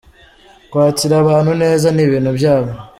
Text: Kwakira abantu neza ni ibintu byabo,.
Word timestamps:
Kwakira 0.71 1.15
abantu 1.23 1.51
neza 1.61 1.87
ni 1.91 2.01
ibintu 2.05 2.31
byabo,. 2.37 2.69